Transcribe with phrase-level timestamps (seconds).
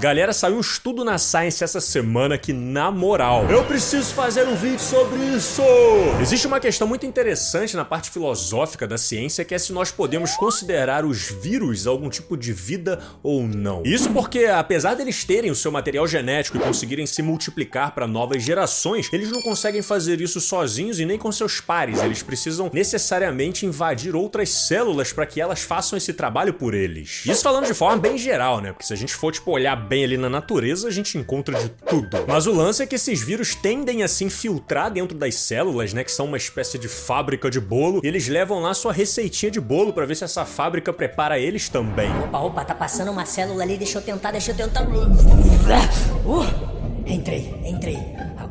[0.00, 4.56] Galera, saiu um estudo na Science essa semana que, na moral, eu preciso fazer um
[4.56, 5.60] vídeo sobre isso!
[6.22, 10.34] Existe uma questão muito interessante na parte filosófica da ciência que é se nós podemos
[10.36, 13.82] considerar os vírus algum tipo de vida ou não.
[13.84, 18.42] Isso porque, apesar deles terem o seu material genético e conseguirem se multiplicar para novas
[18.42, 22.02] gerações, eles não conseguem fazer isso sozinhos e nem com seus pares.
[22.02, 27.20] Eles precisam necessariamente invadir outras células para que elas façam esse trabalho por eles.
[27.26, 28.72] Isso falando de forma bem geral, né?
[28.72, 31.68] Porque se a gente for, tipo, olhar bem ali na natureza, a gente encontra de
[31.68, 32.24] tudo.
[32.28, 36.04] Mas o lance é que esses vírus tendem a se infiltrar dentro das células, né,
[36.04, 39.60] que são uma espécie de fábrica de bolo, e eles levam lá sua receitinha de
[39.60, 42.08] bolo para ver se essa fábrica prepara eles também.
[42.22, 44.86] Opa, opa, tá passando uma célula ali, deixa eu tentar, deixa eu tentar.
[46.24, 46.46] Uh,
[47.04, 47.98] entrei, entrei.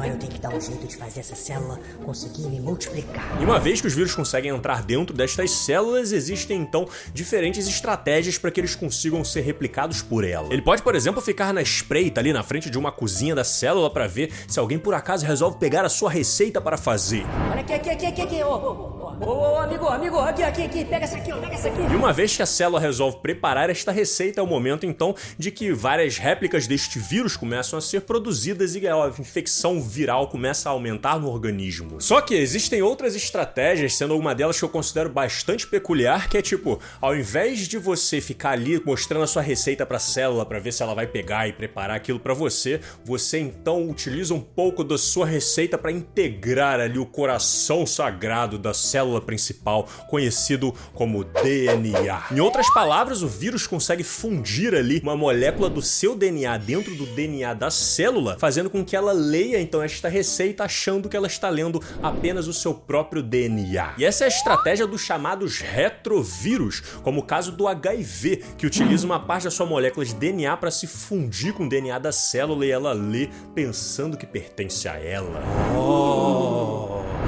[0.00, 3.36] Agora eu tenho que dar um jeito de fazer essa célula conseguir me multiplicar.
[3.38, 8.38] E uma vez que os vírus conseguem entrar dentro destas células, existem então diferentes estratégias
[8.38, 10.50] para que eles consigam ser replicados por ela.
[10.50, 13.90] Ele pode, por exemplo, ficar na espreita ali na frente de uma cozinha da célula
[13.90, 17.26] para ver se alguém por acaso resolve pegar a sua receita para fazer.
[17.50, 18.42] Olha aqui, aqui, aqui, aqui, aqui.
[18.42, 20.84] Ô, ô, ô, amigo, amigo, aqui, aqui, aqui.
[20.84, 21.80] Pega essa aqui, ó, pega essa aqui.
[21.80, 25.50] E uma vez que a célula resolve preparar esta receita, é o momento então de
[25.50, 30.72] que várias réplicas deste vírus começam a ser produzidas e a infecção viral começa a
[30.72, 32.00] aumentar no organismo.
[32.00, 36.42] Só que existem outras estratégias, sendo uma delas que eu considero bastante peculiar, que é
[36.42, 40.58] tipo, ao invés de você ficar ali mostrando a sua receita para a célula para
[40.58, 44.82] ver se ela vai pegar e preparar aquilo para você, você então utiliza um pouco
[44.82, 52.26] da sua receita para integrar ali o coração sagrado da célula principal, conhecido como DNA.
[52.32, 57.06] Em outras palavras, o vírus consegue fundir ali uma molécula do seu DNA dentro do
[57.06, 61.48] DNA da célula, fazendo com que ela leia então esta receita achando que ela está
[61.48, 63.94] lendo apenas o seu próprio DNA.
[63.96, 69.06] E essa é a estratégia dos chamados retrovírus, como o caso do HIV, que utiliza
[69.06, 72.66] uma parte da sua molécula de DNA para se fundir com o DNA da célula
[72.66, 75.40] e ela lê pensando que pertence a ela.
[75.76, 76.69] Oh.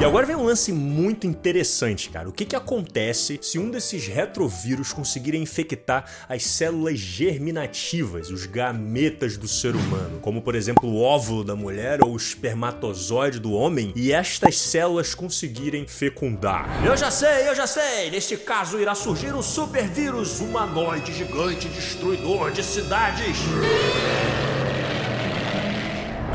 [0.03, 2.29] E agora vem um lance muito interessante, cara.
[2.29, 9.37] O que, que acontece se um desses retrovírus conseguirem infectar as células germinativas, os gametas
[9.37, 13.93] do ser humano, como por exemplo o óvulo da mulher ou o espermatozoide do homem,
[13.95, 16.85] e estas células conseguirem fecundar?
[16.85, 18.11] Eu já sei, eu já sei!
[18.11, 23.37] Neste caso irá surgir o supervírus humanoide gigante destruidor de cidades.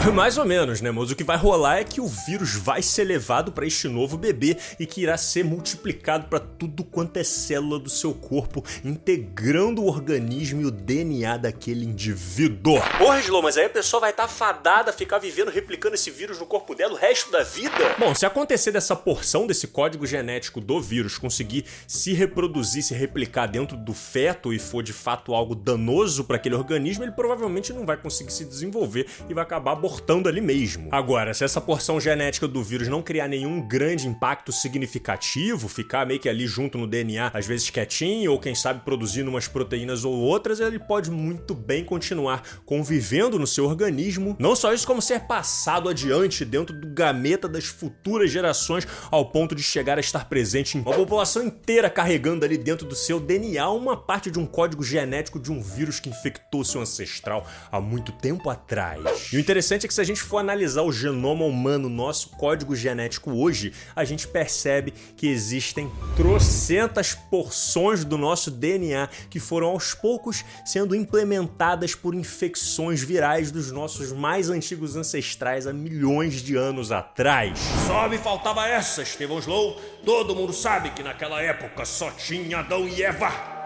[0.18, 0.90] Mais ou menos, né?
[0.90, 4.18] Mas o que vai rolar é que o vírus vai ser levado para este novo
[4.18, 9.84] bebê e que irá ser multiplicado para tudo quanto é célula do seu corpo, integrando
[9.84, 12.79] o organismo e o DNA daquele indivíduo.
[12.97, 16.09] Porra, Slow, mas aí a pessoa vai estar tá fadada a ficar vivendo replicando esse
[16.09, 17.95] vírus no corpo dela o resto da vida?
[18.00, 23.47] Bom, se acontecer dessa porção desse código genético do vírus conseguir se reproduzir, se replicar
[23.47, 27.85] dentro do feto e for de fato algo danoso para aquele organismo, ele provavelmente não
[27.85, 29.97] vai conseguir se desenvolver e vai acabar abortando
[30.28, 30.90] ali mesmo.
[30.91, 36.19] Agora, se essa porção genética do vírus não criar nenhum grande impacto significativo, ficar meio
[36.19, 40.13] que ali junto no DNA, às vezes quietinho, ou quem sabe produzindo umas proteínas ou
[40.13, 44.36] outras, ele pode muito bem continuar convivendo no seu organismo.
[44.40, 49.53] Não só isso, como ser passado adiante dentro do gameta das futuras gerações, ao ponto
[49.53, 53.69] de chegar a estar presente em uma população inteira carregando ali dentro do seu DNA
[53.69, 58.12] uma parte de um código genético de um vírus que infectou seu ancestral há muito
[58.12, 59.31] tempo atrás.
[59.31, 62.75] E o interessante é que se a gente for analisar o genoma humano, nosso código
[62.75, 69.94] genético hoje, a gente percebe que existem trocentas porções do nosso DNA que foram aos
[69.94, 76.92] poucos sendo implementadas por infecções virais dos nossos mais antigos ancestrais há milhões de anos
[76.92, 77.59] atrás.
[77.88, 79.80] Só me faltava essa, Estevão Slow.
[80.06, 83.56] Todo mundo sabe que naquela época só tinha Adão e Eva.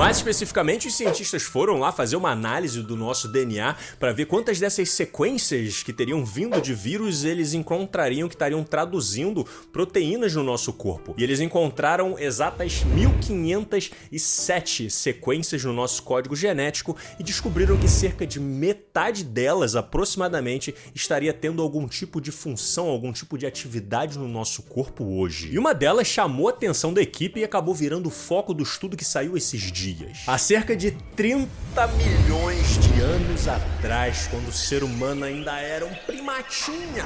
[0.00, 4.58] Mais especificamente, os cientistas foram lá fazer uma análise do nosso DNA para ver quantas
[4.58, 10.72] dessas sequências que teriam vindo de vírus eles encontrariam que estariam traduzindo proteínas no nosso
[10.72, 11.14] corpo.
[11.18, 18.40] E eles encontraram exatas 1507 sequências no nosso código genético e descobriram que cerca de
[18.40, 24.62] metade delas, aproximadamente, estaria tendo algum tipo de função, algum tipo de atividade no nosso
[24.62, 25.50] corpo hoje.
[25.52, 28.96] E uma delas chamou a atenção da equipe e acabou virando o foco do estudo
[28.96, 30.22] que saiu esses dias dias.
[30.26, 31.48] Há cerca de 30
[31.88, 37.04] milhões de anos atrás, quando o ser humano ainda era um primatinha.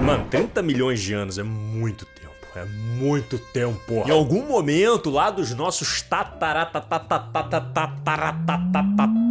[0.00, 2.23] Mano, 30 milhões de anos é muito tempo.
[2.56, 4.04] É muito tempo.
[4.06, 6.02] Em algum momento lá dos nossos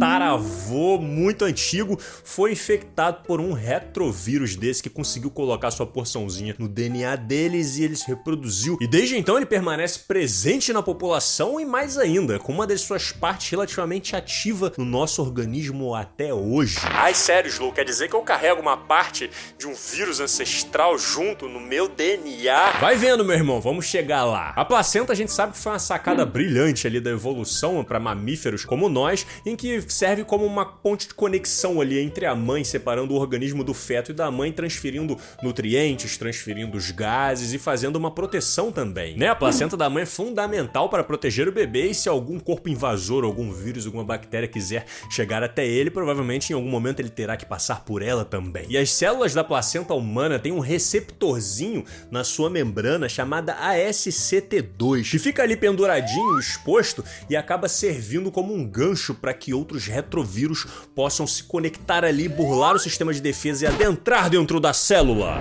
[0.04, 6.68] tataravô muito antigo foi infectado por um retrovírus desse que conseguiu colocar sua porçãozinha no
[6.68, 8.76] DNA deles e ele se reproduziu.
[8.80, 13.12] E desde então ele permanece presente na população e mais ainda, com uma das suas
[13.12, 16.78] partes relativamente ativa no nosso organismo até hoje.
[16.90, 21.48] Ai, sério, Slow, quer dizer que eu carrego uma parte de um vírus ancestral junto
[21.48, 22.72] no meu DNA?
[22.80, 24.54] Vai vendo, meu irmão, vamos chegar lá.
[24.56, 28.64] A placenta a gente sabe que foi uma sacada brilhante ali da evolução para mamíferos
[28.64, 33.12] como nós, em que serve como uma ponte de conexão ali entre a mãe separando
[33.12, 38.10] o organismo do feto e da mãe transferindo nutrientes, transferindo os gases e fazendo uma
[38.10, 39.28] proteção também, né?
[39.28, 43.22] A placenta da mãe é fundamental para proteger o bebê e se algum corpo invasor,
[43.22, 47.44] algum vírus, alguma bactéria quiser chegar até ele, provavelmente em algum momento ele terá que
[47.44, 48.64] passar por ela também.
[48.70, 55.18] E as células da placenta humana têm um receptorzinho na sua membrana chamada ASCT2, que
[55.18, 61.26] fica ali penduradinho, exposto e acaba servindo como um gancho para que outros retrovírus possam
[61.26, 65.38] se conectar ali, burlar o sistema de defesa e adentrar dentro da célula.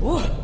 [0.00, 0.37] Uh,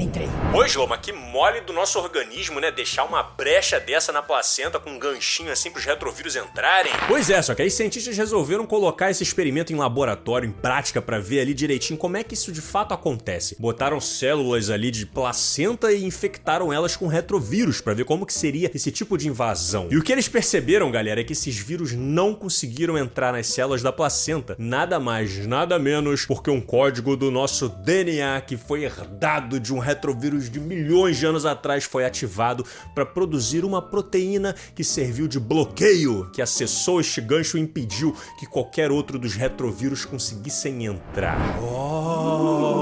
[0.00, 0.28] entrei.
[0.52, 2.70] Pois, Loma, que mole do nosso organismo, né?
[2.70, 6.92] Deixar uma brecha dessa na placenta com um ganchinho assim pros retrovírus entrarem.
[7.06, 11.18] Pois é, só que aí cientistas resolveram colocar esse experimento em laboratório, em prática, para
[11.18, 13.56] ver ali direitinho como é que isso de fato acontece.
[13.58, 18.70] Botaram células ali de placenta e infectaram elas com retrovírus para ver como que seria
[18.74, 19.88] esse tipo de invasão.
[19.90, 23.82] E o que eles perceberam, galera, é que esses vírus não conseguiram entrar nas células
[23.82, 24.56] da placenta.
[24.58, 29.78] Nada mais, nada menos, porque um código do nosso DNA que foi herdado de um
[29.90, 32.64] retrovírus de milhões de anos atrás foi ativado
[32.94, 38.46] para produzir uma proteína que serviu de bloqueio, que acessou este gancho e impediu que
[38.46, 41.38] qualquer outro dos retrovírus conseguissem entrar.
[41.60, 42.79] Oh.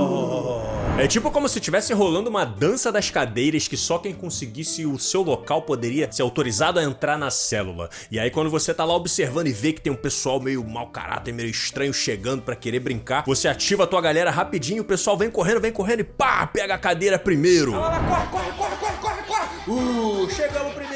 [0.98, 4.98] É tipo como se estivesse rolando uma dança das cadeiras que só quem conseguisse o
[4.98, 7.88] seu local poderia ser autorizado a entrar na célula.
[8.10, 10.88] E aí quando você tá lá observando e vê que tem um pessoal meio mau
[10.88, 15.16] caráter, meio estranho chegando para querer brincar, você ativa a tua galera rapidinho, o pessoal
[15.16, 17.74] vem correndo, vem correndo e pá, pega a cadeira primeiro.
[17.74, 19.70] Corre, corre, corre, corre, corre, corre!
[19.70, 20.87] Uh, chegamos primeiro.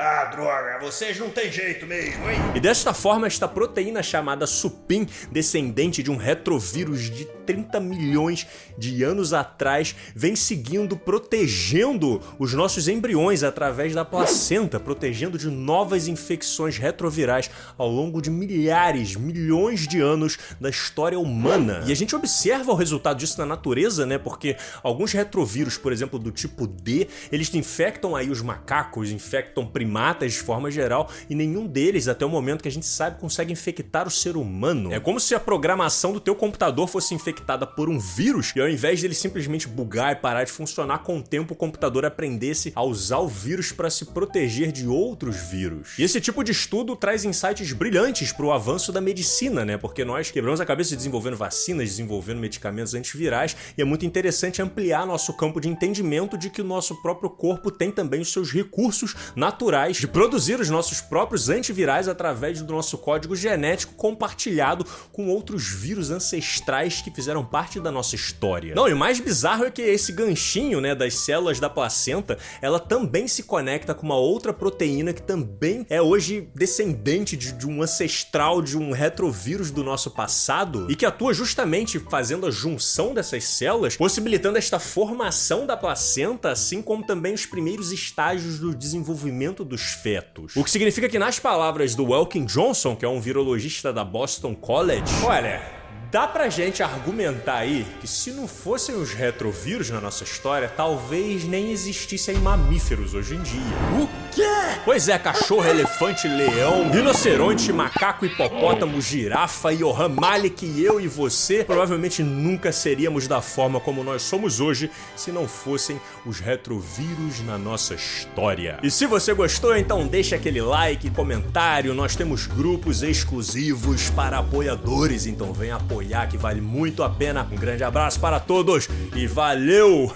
[0.00, 2.38] Ah, droga, vocês não tem jeito mesmo, hein?
[2.54, 8.46] E desta forma, esta proteína chamada supim, descendente de um retrovírus de 30 milhões
[8.76, 16.06] de anos atrás, vem seguindo, protegendo os nossos embriões através da placenta, protegendo de novas
[16.06, 21.82] infecções retrovirais ao longo de milhares, milhões de anos da história humana.
[21.86, 24.16] E a gente observa o resultado disso na natureza, né?
[24.16, 30.34] Porque alguns retrovírus, por exemplo, do tipo D, eles infectam aí os macacos, infectam primatas
[30.34, 34.06] de forma geral, e nenhum deles, até o momento que a gente sabe, consegue infectar
[34.06, 34.92] o ser humano.
[34.92, 38.68] É como se a programação do teu computador fosse infectada por um vírus, e ao
[38.68, 42.82] invés dele simplesmente bugar e parar de funcionar, com o tempo o computador aprendesse a
[42.82, 45.98] usar o vírus para se proteger de outros vírus.
[45.98, 49.78] E esse tipo de estudo traz insights brilhantes para o avanço da medicina, né?
[49.78, 55.06] Porque nós quebramos a cabeça desenvolvendo vacinas, desenvolvendo medicamentos antivirais, e é muito interessante ampliar
[55.06, 59.14] nosso campo de entendimento de que o nosso próprio corpo tem também os seus recursos
[59.34, 65.68] naturais de produzir os nossos próprios antivirais através do nosso código genético compartilhado com outros
[65.68, 68.74] vírus ancestrais que fizeram parte da nossa história.
[68.74, 72.80] Não, e o mais bizarro é que esse ganchinho, né, das células da placenta, ela
[72.80, 77.82] também se conecta com uma outra proteína que também é hoje descendente de, de um
[77.82, 83.44] ancestral de um retrovírus do nosso passado e que atua justamente fazendo a junção dessas
[83.44, 89.92] células, possibilitando esta formação da placenta, assim como também os primeiros estágios do desenvolvimento dos
[89.92, 90.56] fetos.
[90.56, 94.54] O que significa que, nas palavras do Welkin Johnson, que é um virologista da Boston
[94.54, 95.77] College, olha,
[96.10, 101.44] Dá pra gente argumentar aí que se não fossem os retrovírus na nossa história, talvez
[101.44, 103.60] nem existissem mamíferos hoje em dia.
[104.00, 104.80] O quê?
[104.86, 111.62] Pois é, cachorro, elefante, leão, rinoceronte, macaco, hipopótamo, girafa, Johan Malik e eu e você
[111.62, 117.58] provavelmente nunca seríamos da forma como nós somos hoje se não fossem os retrovírus na
[117.58, 118.78] nossa história.
[118.82, 125.26] E se você gostou, então deixa aquele like, comentário, nós temos grupos exclusivos para apoiadores,
[125.26, 127.42] então vem apoiar que vale muito a pena.
[127.50, 130.14] Um grande abraço para todos e valeu!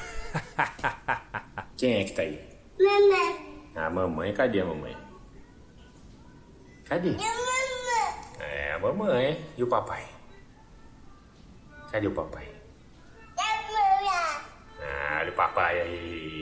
[1.78, 2.38] Quem é que tá aí?
[2.78, 3.72] Mamãe.
[3.74, 4.94] A mamãe, cadê a mamãe?
[6.84, 7.12] Cadê?
[7.12, 7.22] Mamãe.
[8.38, 9.44] É, a mamãe.
[9.56, 10.04] E o papai?
[11.90, 12.48] Cadê o papai?
[13.36, 14.42] Mamãe.
[14.80, 16.41] Ah, olha o papai aí.